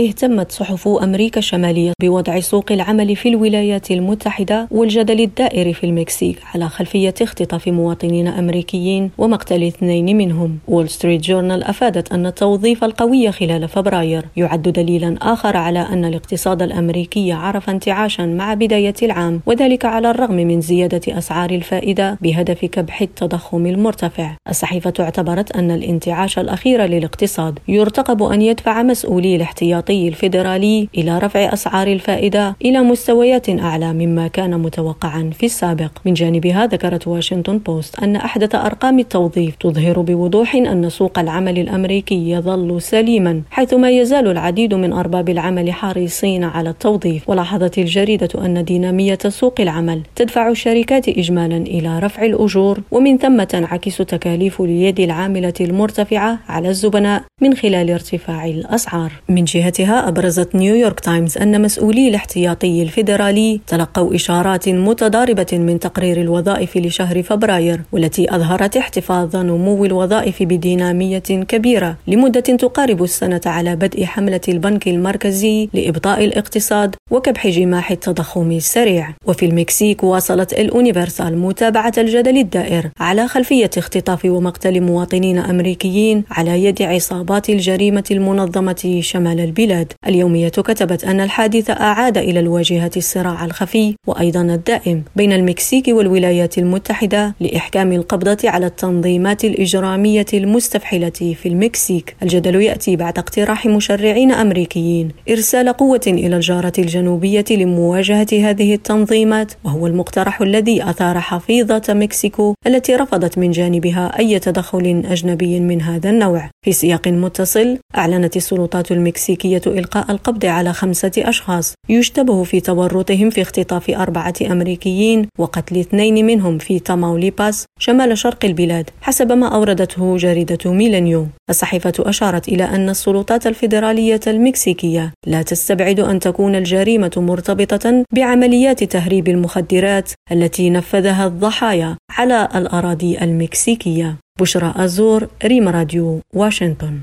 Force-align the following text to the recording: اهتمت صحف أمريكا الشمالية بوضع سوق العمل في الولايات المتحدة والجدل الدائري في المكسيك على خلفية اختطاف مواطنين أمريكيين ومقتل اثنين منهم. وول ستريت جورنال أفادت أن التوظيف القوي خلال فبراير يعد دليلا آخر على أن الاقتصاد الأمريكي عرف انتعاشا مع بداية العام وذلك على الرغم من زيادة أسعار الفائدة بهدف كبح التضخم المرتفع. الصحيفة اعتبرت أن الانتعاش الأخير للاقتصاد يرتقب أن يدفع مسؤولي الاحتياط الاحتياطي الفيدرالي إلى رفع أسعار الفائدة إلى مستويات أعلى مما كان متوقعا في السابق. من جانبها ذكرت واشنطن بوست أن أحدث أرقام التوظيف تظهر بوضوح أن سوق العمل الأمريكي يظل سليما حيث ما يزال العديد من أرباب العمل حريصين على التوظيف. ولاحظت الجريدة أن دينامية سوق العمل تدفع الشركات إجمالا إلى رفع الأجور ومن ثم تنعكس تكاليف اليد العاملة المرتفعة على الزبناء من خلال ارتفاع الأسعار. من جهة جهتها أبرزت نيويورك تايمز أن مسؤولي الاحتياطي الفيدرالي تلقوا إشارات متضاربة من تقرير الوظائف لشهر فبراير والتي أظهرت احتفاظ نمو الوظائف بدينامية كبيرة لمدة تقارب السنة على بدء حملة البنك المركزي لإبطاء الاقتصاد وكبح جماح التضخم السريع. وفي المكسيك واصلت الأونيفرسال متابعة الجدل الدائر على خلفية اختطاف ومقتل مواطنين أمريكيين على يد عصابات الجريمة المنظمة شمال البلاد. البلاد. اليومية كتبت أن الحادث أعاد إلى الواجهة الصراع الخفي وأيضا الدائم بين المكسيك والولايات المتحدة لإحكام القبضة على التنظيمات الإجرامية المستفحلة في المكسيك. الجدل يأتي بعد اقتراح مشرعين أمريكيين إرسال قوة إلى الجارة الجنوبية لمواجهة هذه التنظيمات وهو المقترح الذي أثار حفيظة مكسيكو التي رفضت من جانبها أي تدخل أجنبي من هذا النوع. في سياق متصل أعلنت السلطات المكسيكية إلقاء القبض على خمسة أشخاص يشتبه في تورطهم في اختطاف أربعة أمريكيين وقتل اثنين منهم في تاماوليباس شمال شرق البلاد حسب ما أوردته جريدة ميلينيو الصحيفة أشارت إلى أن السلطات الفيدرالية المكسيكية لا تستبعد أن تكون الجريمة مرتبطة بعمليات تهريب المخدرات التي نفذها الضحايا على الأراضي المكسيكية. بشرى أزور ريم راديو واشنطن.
اهتمت 0.00 0.52
صحف 0.52 0.88
أمريكا 0.88 1.38
الشمالية 1.38 1.92
بوضع 2.00 2.40
سوق 2.40 2.72
العمل 2.72 3.16
في 3.16 3.28
الولايات 3.28 3.90
المتحدة 3.90 4.68
والجدل 4.70 5.20
الدائري 5.20 5.74
في 5.74 5.84
المكسيك 5.84 6.38
على 6.54 6.68
خلفية 6.68 7.14
اختطاف 7.22 7.68
مواطنين 7.68 8.28
أمريكيين 8.28 9.10
ومقتل 9.18 9.62
اثنين 9.62 10.16
منهم. 10.16 10.58
وول 10.68 10.88
ستريت 10.88 11.20
جورنال 11.20 11.64
أفادت 11.64 12.12
أن 12.12 12.26
التوظيف 12.26 12.84
القوي 12.84 13.32
خلال 13.32 13.68
فبراير 13.68 14.24
يعد 14.36 14.62
دليلا 14.62 15.16
آخر 15.22 15.56
على 15.56 15.78
أن 15.78 16.04
الاقتصاد 16.04 16.62
الأمريكي 16.62 17.32
عرف 17.32 17.70
انتعاشا 17.70 18.22
مع 18.22 18.54
بداية 18.54 18.94
العام 19.02 19.40
وذلك 19.46 19.84
على 19.84 20.10
الرغم 20.10 20.34
من 20.34 20.60
زيادة 20.60 21.18
أسعار 21.18 21.50
الفائدة 21.50 22.18
بهدف 22.22 22.64
كبح 22.64 23.02
التضخم 23.02 23.66
المرتفع. 23.66 24.30
الصحيفة 24.48 24.92
اعتبرت 25.00 25.56
أن 25.56 25.70
الانتعاش 25.70 26.38
الأخير 26.38 26.82
للاقتصاد 26.82 27.58
يرتقب 27.68 28.22
أن 28.22 28.42
يدفع 28.42 28.82
مسؤولي 28.82 29.36
الاحتياط 29.36 29.85
الاحتياطي 29.86 30.08
الفيدرالي 30.08 30.88
إلى 30.98 31.18
رفع 31.18 31.52
أسعار 31.52 31.86
الفائدة 31.86 32.56
إلى 32.64 32.82
مستويات 32.82 33.48
أعلى 33.48 33.92
مما 33.92 34.28
كان 34.28 34.60
متوقعا 34.60 35.30
في 35.38 35.46
السابق. 35.46 35.90
من 36.04 36.14
جانبها 36.14 36.66
ذكرت 36.66 37.08
واشنطن 37.08 37.58
بوست 37.58 37.98
أن 38.02 38.16
أحدث 38.16 38.54
أرقام 38.54 38.98
التوظيف 38.98 39.56
تظهر 39.56 40.00
بوضوح 40.00 40.54
أن 40.54 40.88
سوق 40.90 41.18
العمل 41.18 41.58
الأمريكي 41.58 42.30
يظل 42.30 42.82
سليما 42.82 43.42
حيث 43.50 43.74
ما 43.74 43.90
يزال 43.90 44.26
العديد 44.28 44.74
من 44.74 44.92
أرباب 44.92 45.28
العمل 45.28 45.72
حريصين 45.72 46.44
على 46.44 46.70
التوظيف. 46.70 47.30
ولاحظت 47.30 47.78
الجريدة 47.78 48.28
أن 48.44 48.64
دينامية 48.64 49.18
سوق 49.28 49.60
العمل 49.60 50.02
تدفع 50.16 50.48
الشركات 50.48 51.08
إجمالا 51.08 51.56
إلى 51.56 51.98
رفع 51.98 52.24
الأجور 52.24 52.80
ومن 52.90 53.18
ثم 53.18 53.42
تنعكس 53.42 53.96
تكاليف 53.96 54.60
اليد 54.60 55.00
العاملة 55.00 55.54
المرتفعة 55.60 56.38
على 56.48 56.68
الزبناء 56.68 57.22
من 57.42 57.54
خلال 57.54 57.90
ارتفاع 57.90 58.46
الأسعار. 58.46 59.12
من 59.28 59.44
جهة 59.44 59.75
جهتها 59.78 60.08
أبرزت 60.08 60.54
نيويورك 60.54 61.00
تايمز 61.00 61.38
أن 61.38 61.62
مسؤولي 61.62 62.08
الاحتياطي 62.08 62.82
الفيدرالي 62.82 63.60
تلقوا 63.66 64.14
إشارات 64.14 64.68
متضاربة 64.68 65.46
من 65.52 65.80
تقرير 65.80 66.20
الوظائف 66.20 66.76
لشهر 66.76 67.22
فبراير 67.22 67.80
والتي 67.92 68.34
أظهرت 68.34 68.76
احتفاظ 68.76 69.36
نمو 69.36 69.84
الوظائف 69.84 70.42
بدينامية 70.42 71.18
كبيرة 71.18 71.96
لمدة 72.06 72.40
تقارب 72.40 73.02
السنة 73.02 73.40
على 73.46 73.76
بدء 73.76 74.04
حملة 74.04 74.40
البنك 74.48 74.88
المركزي 74.88 75.68
لإبطاء 75.74 76.24
الاقتصاد 76.24 76.94
وكبح 77.10 77.46
جماح 77.46 77.90
التضخم 77.90 78.52
السريع. 78.52 79.14
وفي 79.26 79.46
المكسيك 79.46 80.04
واصلت 80.04 80.52
الأونيفرسال 80.52 81.38
متابعة 81.38 81.92
الجدل 81.98 82.38
الدائر 82.38 82.88
على 83.00 83.28
خلفية 83.28 83.70
اختطاف 83.78 84.24
ومقتل 84.24 84.80
مواطنين 84.80 85.38
أمريكيين 85.38 86.24
على 86.30 86.64
يد 86.64 86.82
عصابات 86.82 87.50
الجريمة 87.50 88.04
المنظمة 88.10 88.98
شمال 89.00 89.40
البلاد. 89.40 89.65
البلاد. 89.66 89.92
اليومية 90.06 90.48
كتبت 90.48 91.04
أن 91.04 91.20
الحادث 91.20 91.70
أعاد 91.70 92.18
إلى 92.18 92.40
الواجهة 92.40 92.90
الصراع 92.96 93.44
الخفي 93.44 93.94
وأيضا 94.06 94.40
الدائم 94.40 95.02
بين 95.16 95.32
المكسيك 95.32 95.88
والولايات 95.88 96.58
المتحدة 96.58 97.34
لإحكام 97.40 97.92
القبضة 97.92 98.36
على 98.44 98.66
التنظيمات 98.66 99.44
الإجرامية 99.44 100.26
المستفحلة 100.34 101.10
في 101.10 101.46
المكسيك. 101.46 102.16
الجدل 102.22 102.62
يأتي 102.62 102.96
بعد 102.96 103.18
اقتراح 103.18 103.66
مشرعين 103.66 104.32
أمريكيين 104.32 105.08
إرسال 105.30 105.68
قوة 105.68 106.00
إلى 106.06 106.36
الجارة 106.36 106.72
الجنوبية 106.78 107.44
لمواجهة 107.50 108.26
هذه 108.32 108.74
التنظيمات 108.74 109.52
وهو 109.64 109.86
المقترح 109.86 110.40
الذي 110.40 110.90
أثار 110.90 111.20
حفيظة 111.20 111.82
مكسيكو 111.88 112.54
التي 112.66 112.96
رفضت 112.96 113.38
من 113.38 113.50
جانبها 113.50 114.18
أي 114.18 114.38
تدخل 114.38 115.02
أجنبي 115.10 115.60
من 115.60 115.82
هذا 115.82 116.10
النوع. 116.10 116.50
في 116.62 116.72
سياق 116.72 117.08
متصل 117.08 117.78
أعلنت 117.96 118.36
السلطات 118.36 118.92
المكسيكية 118.92 119.55
إلقاء 119.66 120.10
القبض 120.10 120.44
على 120.44 120.72
خمسة 120.72 121.12
أشخاص 121.18 121.74
يشتبه 121.88 122.44
في 122.44 122.60
تورطهم 122.60 123.30
في 123.30 123.42
اختطاف 123.42 123.90
أربعة 123.90 124.34
أمريكيين 124.50 125.28
وقتل 125.38 125.78
اثنين 125.80 126.26
منهم 126.26 126.58
في 126.58 126.78
تاماوليباس 126.78 127.64
شمال 127.78 128.18
شرق 128.18 128.44
البلاد 128.44 128.90
حسب 129.02 129.32
ما 129.32 129.54
أوردته 129.54 130.16
جريدة 130.16 130.72
ميلينيو 130.72 131.26
الصحيفة 131.50 131.92
أشارت 132.00 132.48
إلى 132.48 132.64
أن 132.64 132.88
السلطات 132.88 133.46
الفيدرالية 133.46 134.20
المكسيكية 134.26 135.12
لا 135.26 135.42
تستبعد 135.42 136.00
أن 136.00 136.20
تكون 136.20 136.54
الجريمة 136.54 137.12
مرتبطة 137.16 138.04
بعمليات 138.12 138.84
تهريب 138.84 139.28
المخدرات 139.28 140.12
التي 140.32 140.70
نفذها 140.70 141.26
الضحايا 141.26 141.96
على 142.10 142.48
الأراضي 142.54 143.18
المكسيكية. 143.18 144.16
بشرى 144.40 144.74
أزور 144.76 145.28
ريم 145.44 145.68
راديو 145.68 146.20
واشنطن. 146.34 147.00